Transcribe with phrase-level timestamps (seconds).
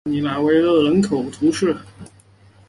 [0.05, 1.77] 帕尼拉维勒人口变化图示